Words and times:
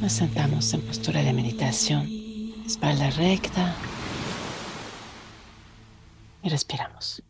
Nos 0.00 0.12
sentamos 0.12 0.72
en 0.72 0.80
postura 0.80 1.22
de 1.22 1.34
meditación, 1.34 2.08
espalda 2.64 3.10
recta 3.10 3.74
y 6.42 6.48
respiramos. 6.48 7.22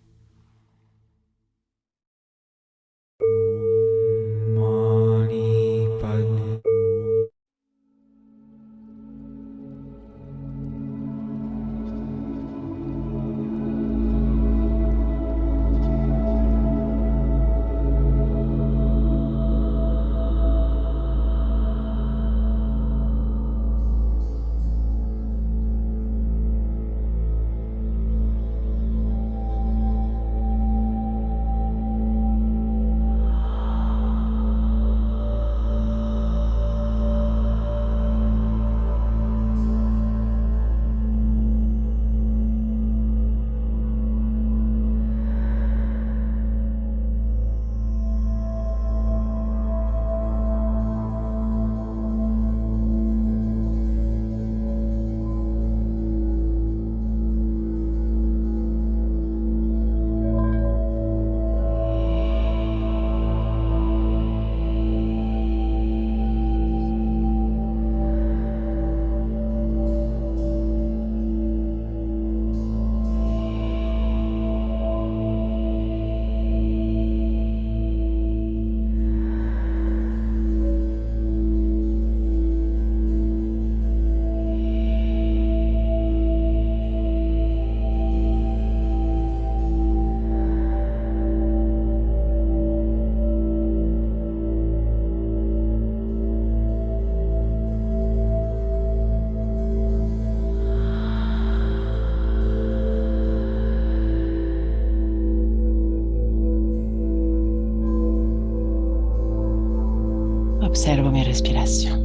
Observo 111.31 112.00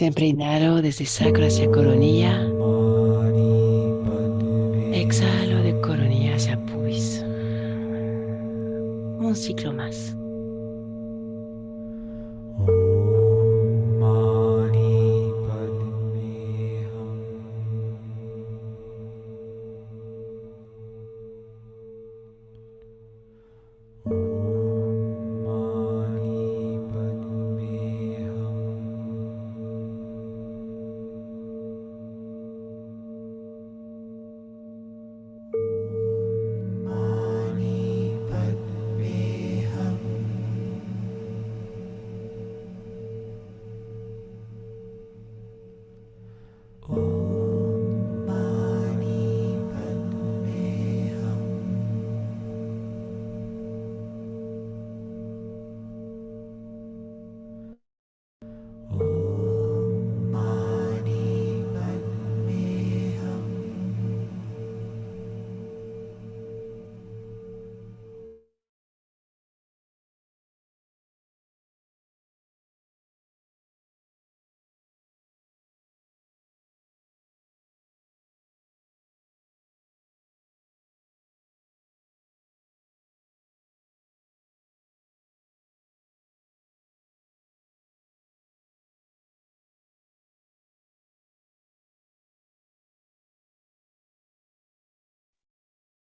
Siempre 0.00 0.28
inhalo 0.28 0.80
desde 0.80 1.04
sacro 1.04 1.44
hacia 1.44 1.70
coronilla. 1.70 2.49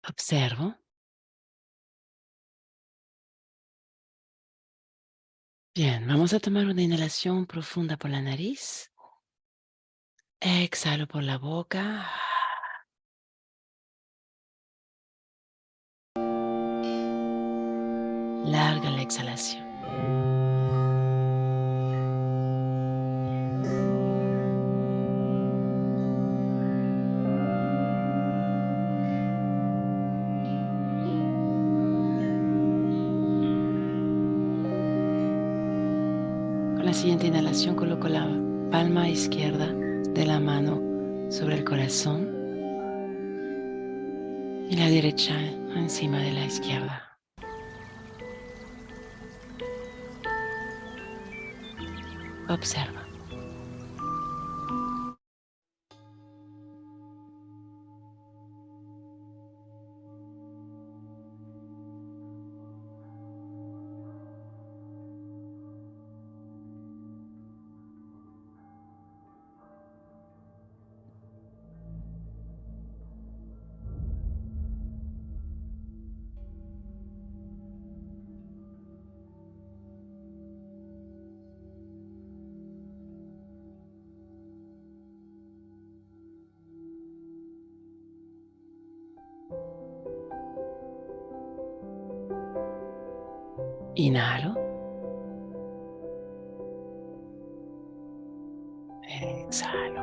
Observo. 0.08 0.76
Bien, 5.74 6.06
vamos 6.08 6.34
a 6.34 6.40
tomar 6.40 6.66
una 6.66 6.82
inhalación 6.82 7.46
profunda 7.46 7.98
por 7.98 8.12
la 8.12 8.22
nariz. 8.22 8.92
Exhalo 10.40 11.08
por 11.08 11.24
la 11.24 11.38
boca. 11.38 12.10
larga 18.52 18.90
la 18.90 19.02
exhalación. 19.02 20.41
Siguiente 37.02 37.26
inhalación 37.26 37.76
coloco 37.76 38.08
la 38.08 38.30
palma 38.70 39.10
izquierda 39.10 39.74
de 39.74 40.24
la 40.24 40.40
mano 40.40 40.80
sobre 41.32 41.56
el 41.56 41.64
corazón 41.64 42.30
y 44.70 44.76
la 44.78 44.88
derecha 44.88 45.34
encima 45.76 46.20
de 46.20 46.32
la 46.32 46.46
izquierda. 46.46 47.18
Observa. 52.48 53.01
Exhalo. 99.42 100.02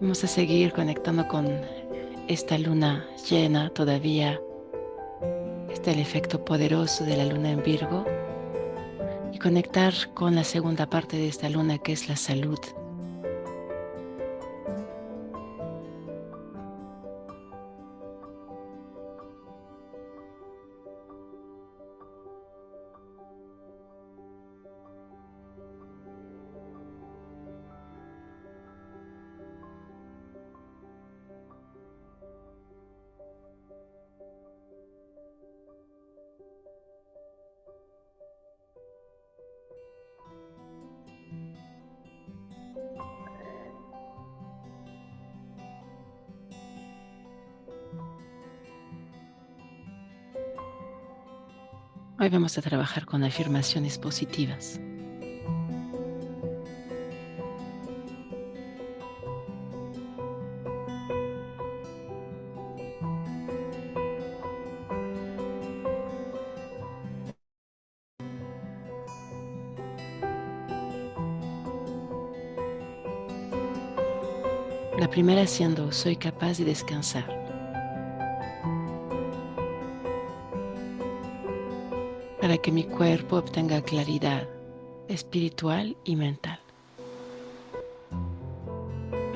Vamos 0.00 0.22
a 0.22 0.26
seguir 0.26 0.72
conectando 0.72 1.26
con 1.26 1.48
esta 2.28 2.58
luna 2.58 3.06
llena 3.28 3.70
todavía. 3.70 4.40
Este 5.72 5.90
es 5.90 5.96
el 5.96 6.02
efecto 6.02 6.44
poderoso 6.44 7.04
de 7.04 7.16
la 7.16 7.24
luna 7.24 7.50
en 7.52 7.62
Virgo 7.62 8.04
y 9.32 9.38
conectar 9.38 9.92
con 10.14 10.34
la 10.34 10.44
segunda 10.44 10.86
parte 10.86 11.16
de 11.16 11.28
esta 11.28 11.48
luna 11.48 11.78
que 11.78 11.92
es 11.92 12.08
la 12.08 12.16
salud. 12.16 12.58
Hoy 52.24 52.30
vamos 52.30 52.56
a 52.56 52.62
trabajar 52.62 53.04
con 53.04 53.22
afirmaciones 53.22 53.98
positivas. 53.98 54.80
La 74.98 75.10
primera 75.10 75.46
siendo, 75.46 75.92
soy 75.92 76.16
capaz 76.16 76.56
de 76.56 76.64
descansar. 76.64 77.43
Para 82.54 82.62
que 82.62 82.70
mi 82.70 82.84
cuerpo 82.84 83.38
obtenga 83.38 83.82
claridad 83.82 84.48
espiritual 85.08 85.96
y 86.04 86.14
mental. 86.14 86.60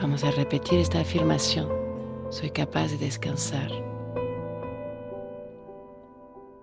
Vamos 0.00 0.22
a 0.22 0.30
repetir 0.30 0.78
esta 0.78 1.00
afirmación. 1.00 1.68
Soy 2.30 2.50
capaz 2.50 2.92
de 2.92 2.98
descansar 2.98 3.72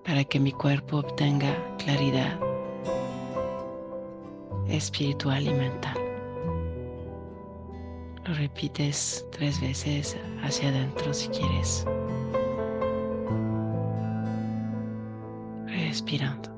para 0.05 0.24
que 0.24 0.39
mi 0.39 0.53
cuerpo 0.53 1.00
obtenga 1.00 1.53
claridad 1.77 2.39
espiritual 4.69 5.45
y 5.45 5.53
mental. 5.53 5.97
Lo 8.24 8.33
repites 8.33 9.25
tres 9.33 9.59
veces 9.59 10.15
hacia 10.41 10.69
adentro 10.69 11.13
si 11.13 11.27
quieres. 11.27 11.85
Respirando. 15.95 16.54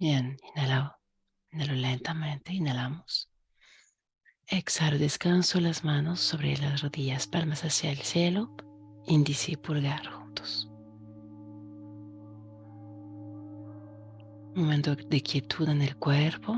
Bien, 0.00 0.38
inhalo, 0.56 0.96
inhalo 1.52 1.74
lentamente, 1.74 2.54
inhalamos. 2.54 3.30
Exhalo, 4.46 4.96
descanso 4.96 5.60
las 5.60 5.84
manos 5.84 6.20
sobre 6.20 6.56
las 6.56 6.80
rodillas, 6.80 7.26
palmas 7.26 7.64
hacia 7.64 7.90
el 7.90 7.98
cielo, 7.98 8.50
índice 9.06 9.52
y 9.52 9.56
pulgar 9.56 10.06
juntos. 10.06 10.70
Un 14.56 14.62
momento 14.62 14.96
de 14.96 15.20
quietud 15.20 15.68
en 15.68 15.82
el 15.82 15.94
cuerpo. 15.96 16.56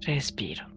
Respiro. 0.00 0.75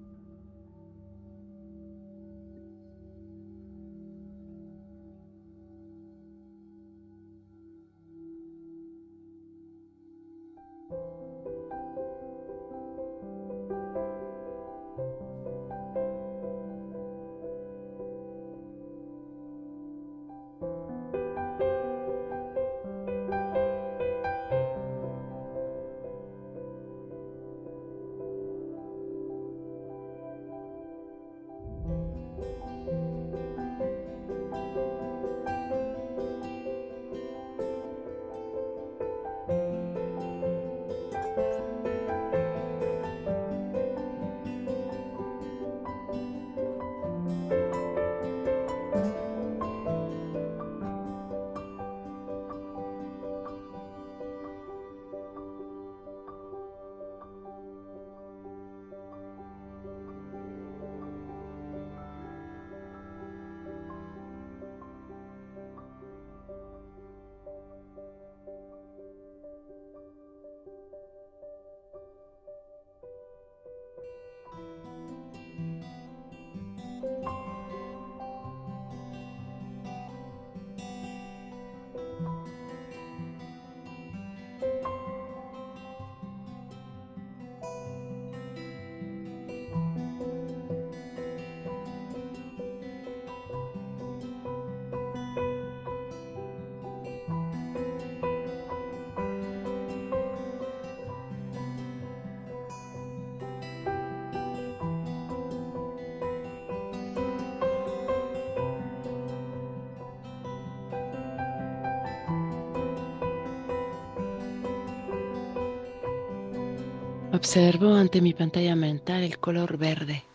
Observo 117.40 117.94
ante 117.94 118.20
mi 118.20 118.34
pantalla 118.34 118.76
mental 118.76 119.24
el 119.24 119.40
color 119.40 119.78
verde, 119.78 120.26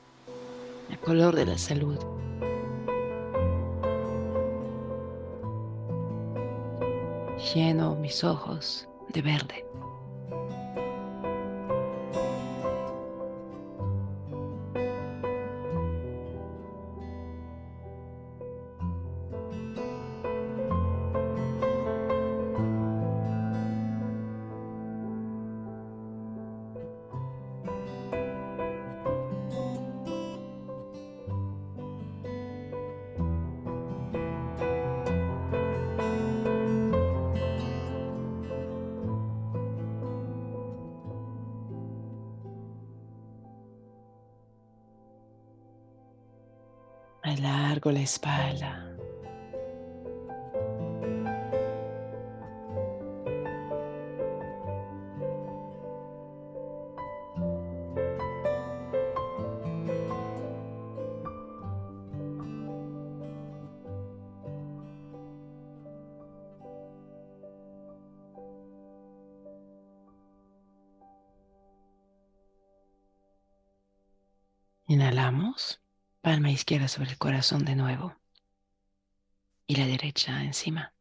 el 0.90 0.98
color 1.00 1.36
de 1.36 1.44
la 1.44 1.58
salud. 1.58 1.98
Lleno 7.54 7.94
mis 7.96 8.24
ojos 8.24 8.88
de 9.10 9.20
verde. 9.20 9.66
Alargo 47.84 47.92
la 47.92 48.00
espalda. 48.02 48.80
Inhalamos 74.86 75.83
palma 76.24 76.50
izquierda 76.50 76.88
sobre 76.88 77.10
el 77.10 77.18
corazón 77.18 77.66
de 77.66 77.76
nuevo 77.76 78.16
y 79.66 79.76
la 79.76 79.86
derecha 79.86 80.42
encima. 80.42 80.94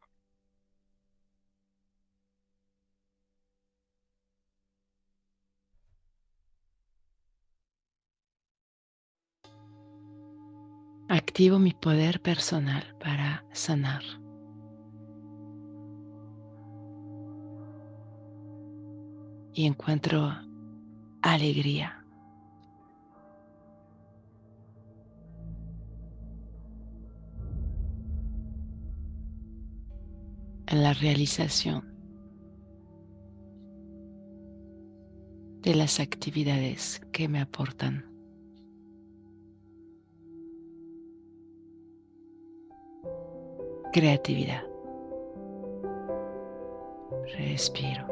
Activo 11.08 11.58
mi 11.58 11.72
poder 11.72 12.20
personal 12.20 12.94
para 13.00 13.46
sanar. 13.52 14.02
Y 19.54 19.64
encuentro 19.64 20.36
alegría. 21.22 22.03
En 30.66 30.82
la 30.82 30.92
realización 30.94 31.94
de 35.60 35.74
las 35.74 36.00
actividades 36.00 37.00
que 37.12 37.28
me 37.28 37.40
aportan 37.40 38.04
creatividad. 43.94 44.64
Respiro. 47.38 48.08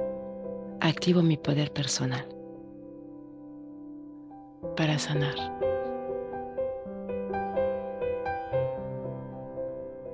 Activo 0.81 1.23
mi 1.23 1.37
poder 1.37 1.73
personal 1.73 2.25
para 4.77 4.99
sanar. 4.99 5.35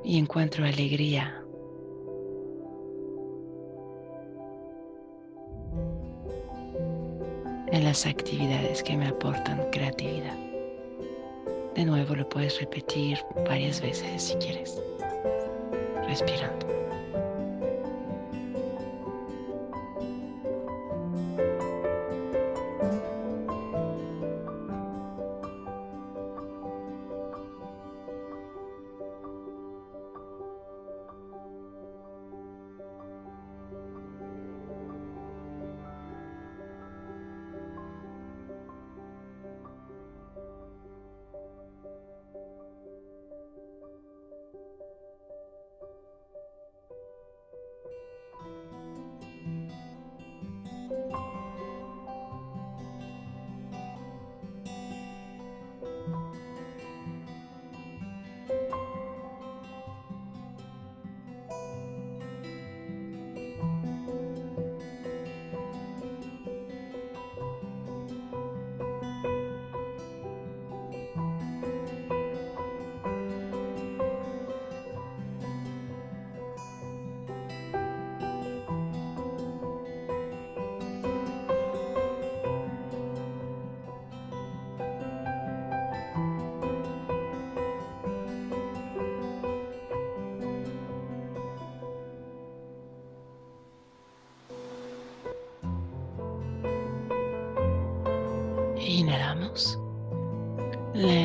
Y 0.02 0.18
encuentro 0.18 0.64
alegría 0.64 1.44
en 7.72 7.84
las 7.84 8.06
actividades 8.06 8.82
que 8.82 8.96
me 8.96 9.08
aportan 9.08 9.68
creatividad. 9.70 10.36
De 11.74 11.84
nuevo 11.84 12.14
lo 12.14 12.28
puedes 12.28 12.60
repetir 12.60 13.18
varias 13.46 13.80
veces 13.80 14.22
si 14.22 14.34
quieres, 14.36 14.82
respirando. 16.06 16.77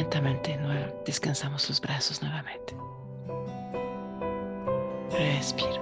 Lentamente 0.04 0.60
descansamos 1.06 1.70
los 1.70 1.80
brazos 1.80 2.22
nuevamente. 2.22 2.76
Respiro. 5.12 5.82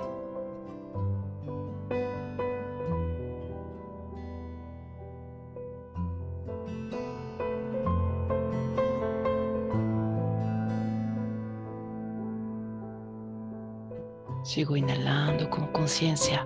Sigo 14.43 14.77
inhalando 14.77 15.49
con 15.49 15.65
conciencia, 15.71 16.45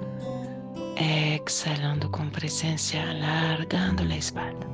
exhalando 0.96 2.10
con 2.10 2.32
presencia, 2.32 3.10
alargando 3.10 4.05
la 4.05 4.15
espalda. 4.15 4.64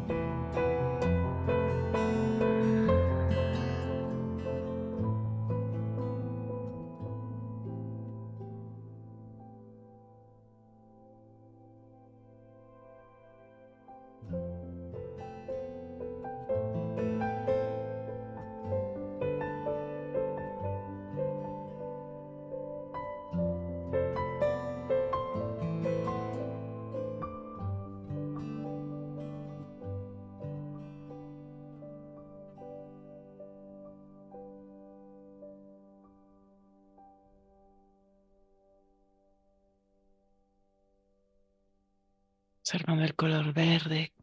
Observando 42.61 43.03
el 43.03 43.15
color 43.15 43.53
verde 43.53 44.13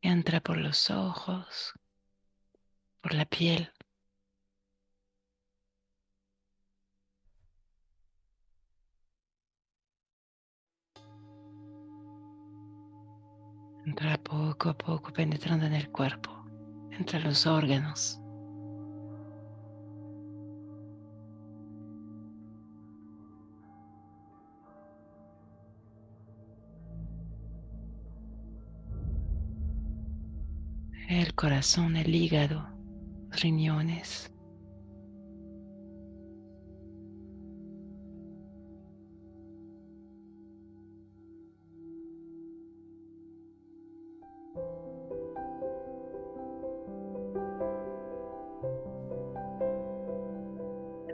que 0.00 0.08
entra 0.08 0.40
por 0.40 0.58
los 0.58 0.90
ojos, 0.90 1.72
por 3.00 3.14
la 3.14 3.24
piel. 3.24 3.72
Entra 13.86 14.18
poco 14.18 14.70
a 14.70 14.76
poco 14.76 15.12
penetrando 15.12 15.64
en 15.66 15.72
el 15.72 15.90
cuerpo, 15.90 16.44
entre 16.90 17.20
los 17.20 17.46
órganos. 17.46 18.20
El 31.08 31.34
corazón, 31.34 31.96
el 31.96 32.12
hígado, 32.14 32.68
riñones. 33.30 34.32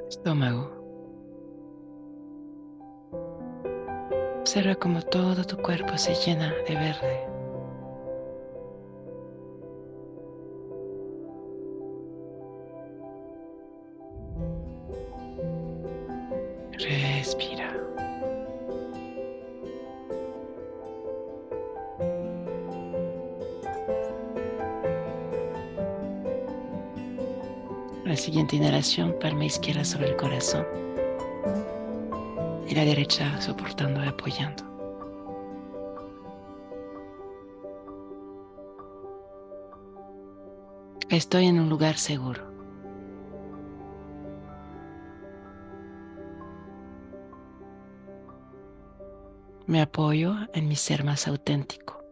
estómago. 0.09 0.71
Observa 4.41 4.75
como 4.77 5.03
todo 5.03 5.45
tu 5.45 5.57
cuerpo 5.57 5.97
se 5.99 6.15
llena 6.15 6.53
de 6.69 6.75
verde. 6.75 7.32
Palma 29.21 29.45
izquierda 29.45 29.85
sobre 29.85 30.09
el 30.09 30.17
corazón 30.17 30.67
y 32.67 32.75
la 32.75 32.85
derecha 32.85 33.41
soportando 33.41 34.05
y 34.05 34.09
apoyando. 34.09 34.65
Estoy 41.11 41.47
en 41.47 41.61
un 41.61 41.69
lugar 41.69 41.97
seguro. 41.97 42.43
Me 49.67 49.81
apoyo 49.81 50.35
en 50.55 50.67
mi 50.67 50.75
ser 50.75 51.05
más 51.05 51.29
auténtico. 51.29 52.03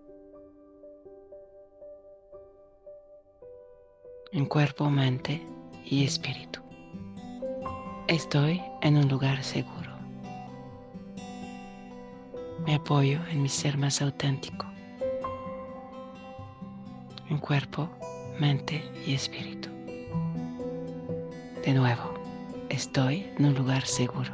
En 4.32 4.46
cuerpo, 4.46 4.88
mente 4.88 5.44
y 5.90 6.04
espíritu. 6.04 6.60
Estoy 8.06 8.62
en 8.80 8.96
un 8.96 9.08
lugar 9.08 9.42
seguro. 9.42 9.90
Me 12.64 12.76
apoyo 12.76 13.18
en 13.30 13.42
mi 13.42 13.48
ser 13.48 13.76
más 13.76 14.00
auténtico. 14.00 14.66
En 17.28 17.38
cuerpo, 17.38 17.88
mente 18.38 18.84
y 19.04 19.14
espíritu. 19.14 19.68
De 21.64 21.74
nuevo, 21.74 22.14
estoy 22.68 23.26
en 23.36 23.46
un 23.46 23.54
lugar 23.54 23.84
seguro. 23.84 24.30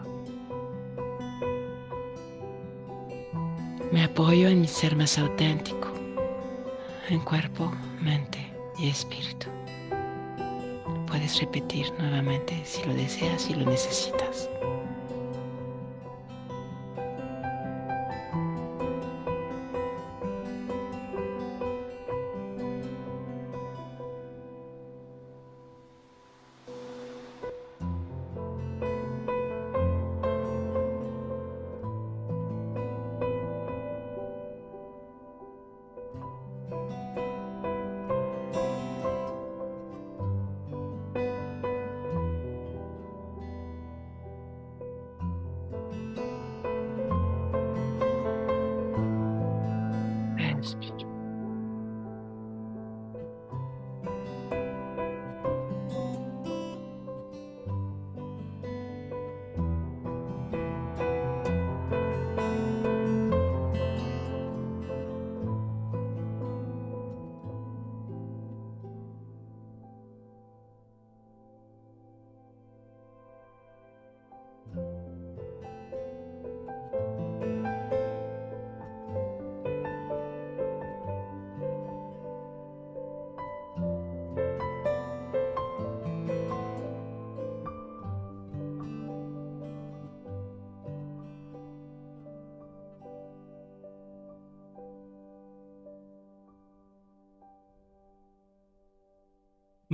Me 3.93 4.05
apoyo 4.05 4.49
en 4.49 4.61
mi 4.61 4.69
ser 4.69 4.95
más 4.95 5.17
auténtico, 5.19 5.89
en 7.09 7.21
cuerpo, 7.21 7.73
mente 8.03 8.53
y 8.79 8.89
espíritu. 8.89 9.56
Puedes 11.17 11.41
repetir 11.41 11.91
nuevamente 11.99 12.61
si 12.67 12.85
lo 12.85 12.93
deseas 12.93 13.49
y 13.49 13.55
lo 13.55 13.65
necesitas. 13.65 14.51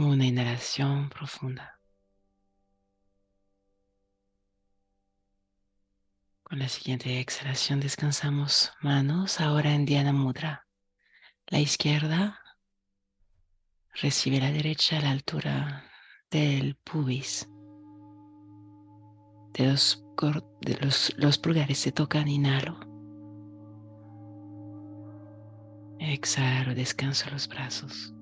Una 0.05 0.27
inhalación 0.27 1.09
profunda. 1.11 1.79
Con 6.43 6.59
la 6.59 6.69
siguiente 6.69 7.21
exhalación 7.21 7.79
descansamos 7.79 8.73
manos 8.81 9.41
ahora 9.41 9.73
en 9.73 9.87
Dhyana 9.87 10.13
Mudra. 10.13 10.67
La 11.47 11.61
izquierda 11.61 12.41
recibe 13.95 14.41
la 14.41 14.51
derecha 14.51 14.99
a 14.99 15.03
la 15.03 15.13
altura 15.13 15.85
del 16.33 16.75
pubis. 16.75 17.49
De 19.53 19.69
los, 19.69 20.05
de 20.63 20.79
los, 20.81 21.15
los 21.17 21.39
pulgares 21.39 21.79
se 21.79 21.93
tocan, 21.93 22.27
inhalo. 22.27 22.81
Exhalo, 26.01 26.75
descanso 26.75 27.31
los 27.31 27.47
brazos. 27.47 28.13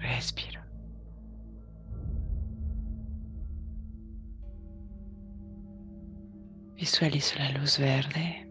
Respiro. 0.00 0.60
Visualizo 6.76 7.38
la 7.38 7.50
luz 7.58 7.78
verde 7.78 8.48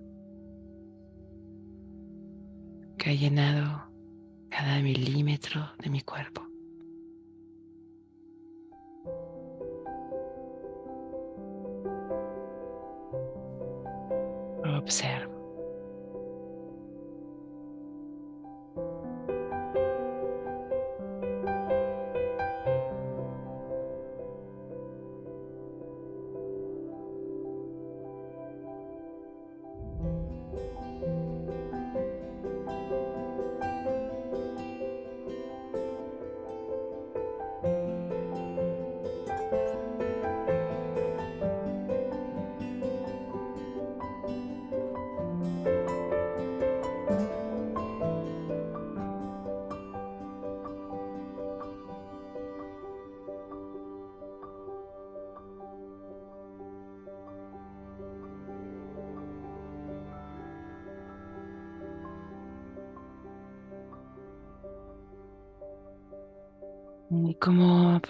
que 2.98 3.10
ha 3.12 3.14
llenado 3.14 3.90
cada 4.50 4.82
milímetro 4.82 5.70
de 5.82 5.90
mi 5.90 6.02
cuerpo. 6.02 6.42
Observo. 14.78 15.37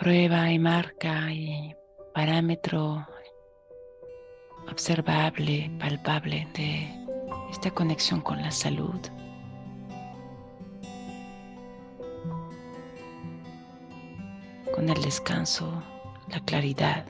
Prueba 0.08 0.50
y 0.50 0.58
marca 0.58 1.34
y 1.34 1.76
parámetro 2.14 3.06
observable, 4.72 5.70
palpable 5.82 6.48
de 6.56 6.88
esta 7.52 7.72
conexión 7.72 8.22
con 8.22 8.42
la 8.42 8.50
salud. 8.50 9.02
Con 14.74 14.88
el 14.88 15.02
descanso, 15.02 15.84
la 16.30 16.40
claridad, 16.40 17.06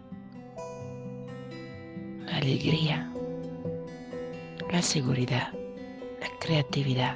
la 2.26 2.38
alegría, 2.38 3.14
la 4.72 4.82
seguridad, 4.82 5.54
la 6.20 6.30
creatividad 6.40 7.16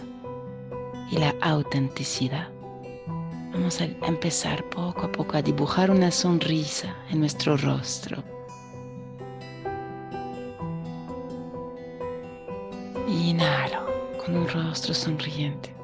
y 1.09 1.17
la 1.17 1.33
autenticidad. 1.41 2.60
Vamos 3.53 3.81
a 3.81 3.83
empezar 3.83 4.63
poco 4.69 5.01
a 5.07 5.11
poco 5.11 5.35
a 5.35 5.41
dibujar 5.41 5.91
una 5.91 6.09
sonrisa 6.09 6.95
en 7.09 7.19
nuestro 7.19 7.57
rostro. 7.57 8.23
Inhalo 13.07 13.85
con 14.23 14.37
un 14.37 14.47
rostro 14.47 14.93
sonriente. 14.93 15.75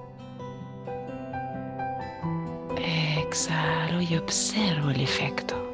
Exhalo 3.19 4.01
y 4.01 4.15
observo 4.15 4.89
el 4.89 5.01
efecto. 5.01 5.66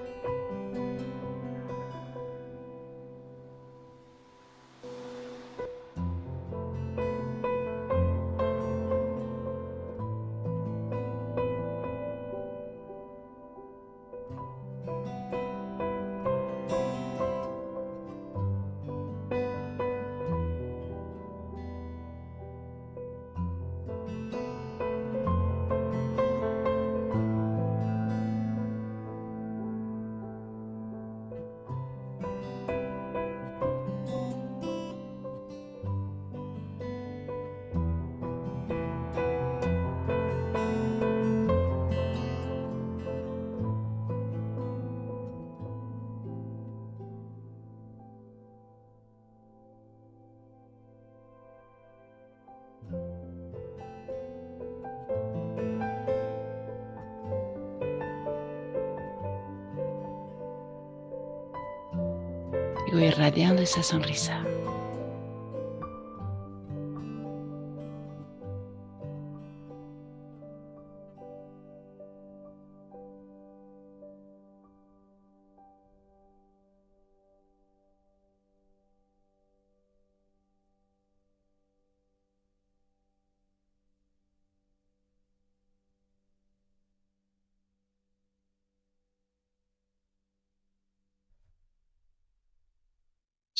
Irradiando 63.03 63.61
esa 63.61 63.83
sonrisa. 63.83 64.43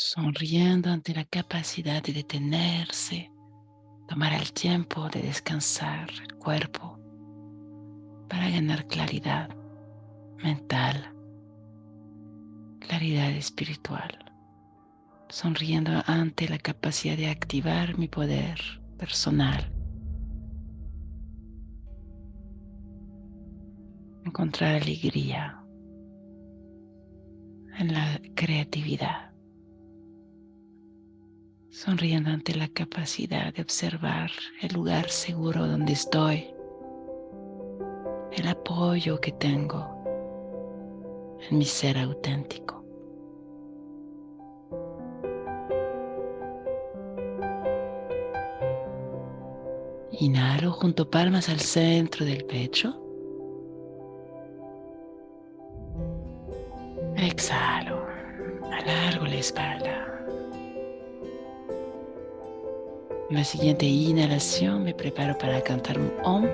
Sonriendo 0.04 0.89
ante 0.89 1.13
la 1.13 1.24
capacidad 1.24 2.04
de 2.04 2.12
detenerse, 2.12 3.32
tomar 4.06 4.34
el 4.34 4.52
tiempo 4.52 5.08
de 5.08 5.22
descansar 5.22 6.10
el 6.22 6.36
cuerpo 6.36 7.00
para 8.28 8.50
ganar 8.50 8.86
claridad 8.88 9.50
mental, 10.44 11.16
claridad 12.80 13.32
espiritual, 13.32 14.12
sonriendo 15.30 15.94
ante 16.06 16.50
la 16.50 16.58
capacidad 16.58 17.16
de 17.16 17.30
activar 17.30 17.98
mi 17.98 18.10
poder 18.10 18.60
personal, 18.98 19.72
encontrar 24.26 24.82
alegría 24.82 25.63
en 27.80 27.94
la 27.94 28.20
creatividad 28.36 29.33
sonriendo 31.74 32.30
ante 32.30 32.54
la 32.54 32.68
capacidad 32.68 33.52
de 33.52 33.64
observar 33.64 34.30
el 34.62 34.76
lugar 34.76 35.10
seguro 35.10 35.66
donde 35.66 35.94
estoy, 35.94 36.54
el 38.32 38.48
apoyo 38.48 39.20
que 39.20 39.32
tengo 39.32 39.90
en 41.50 41.58
mi 41.58 41.66
ser 41.66 41.98
auténtico. 41.98 42.86
Inhalo 50.12 50.72
junto 50.74 51.10
palmas 51.10 51.50
al 51.50 51.60
centro 51.60 52.24
del 52.24 52.46
pecho. 52.46 53.00
Exhalo, 57.18 58.06
alargo 58.72 59.26
la 59.26 59.36
espalda. 59.36 60.12
En 63.34 63.39
la 63.39 63.46
siguiente 63.46 63.88
inhalación 63.88 64.84
me 64.84 64.93
preparo 64.93 65.36
para 65.39 65.60
cantar 65.63 65.98
un 65.98 66.13
OM. 66.24 66.46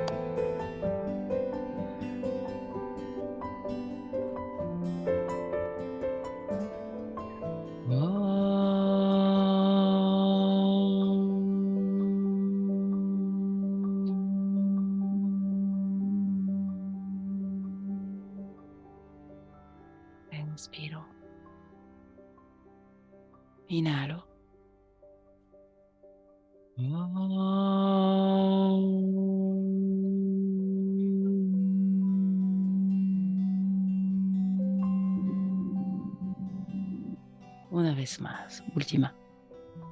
Una 37.80 37.96
vez 37.96 38.20
más, 38.20 38.62
última. 38.76 39.16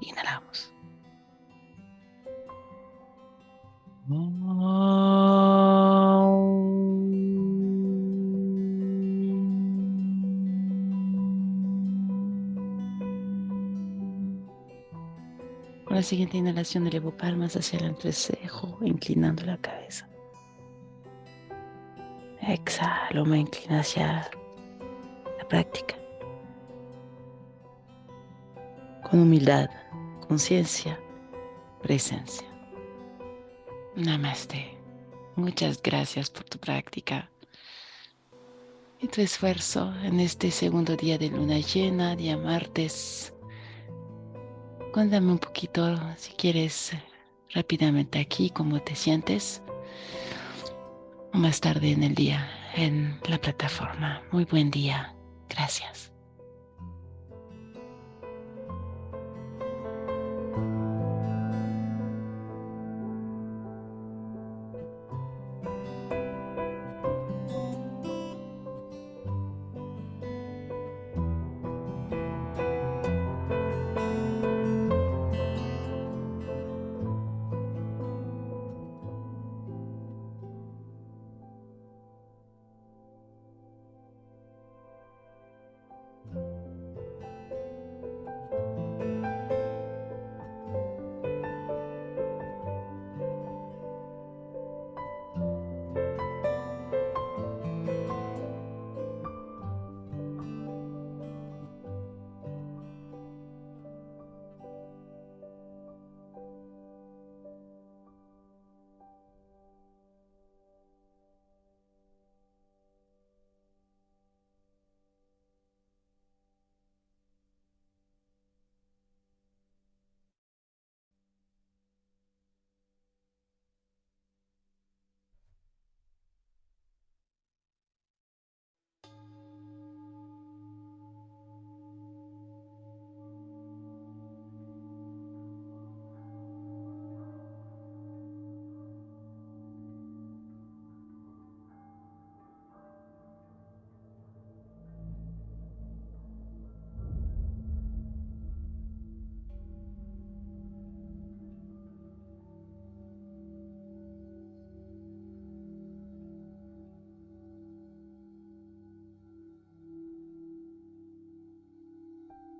Inhalamos. 0.02 0.73
Con 15.86 15.95
la 15.95 16.04
siguiente 16.04 16.36
inhalación 16.36 16.88
elevo 16.88 17.15
palmas 17.15 17.56
hacia 17.56 17.80
el 17.80 17.86
entrecejo, 17.86 18.78
inclinando 18.82 19.45
la 19.45 19.56
cabeza. 19.60 20.10
Exhalo, 22.41 23.23
me 23.23 23.39
inclino 23.39 23.80
hacia 23.80 24.30
la 25.38 25.47
práctica. 25.47 25.96
Con 29.10 29.22
humildad, 29.22 29.70
conciencia, 30.28 31.00
presencia. 31.82 32.48
Namaste. 33.96 34.78
Muchas 35.36 35.82
gracias 35.82 36.30
por 36.30 36.43
tu 36.43 36.58
práctica 36.58 37.30
y 39.00 39.08
tu 39.08 39.22
esfuerzo 39.22 39.93
en 40.04 40.20
este 40.20 40.50
segundo 40.52 40.96
día 40.96 41.17
de 41.17 41.30
luna 41.30 41.60
llena, 41.60 42.15
día 42.15 42.38
martes 42.38 43.34
Cuéntame 44.98 45.32
un 45.32 45.38
poquito, 45.38 45.96
si 46.17 46.32
quieres, 46.34 46.91
rápidamente 47.54 48.20
aquí, 48.20 48.50
cómo 48.50 48.80
te 48.82 48.96
sientes. 48.96 49.62
Más 51.34 51.62
tarde 51.62 51.91
en 51.91 52.02
el 52.02 52.15
día 52.15 52.50
en 52.74 53.20
la 53.30 53.38
plataforma. 53.38 54.24
Muy 54.32 54.46
buen 54.46 54.72
día. 54.72 55.13
Gracias. 55.50 56.12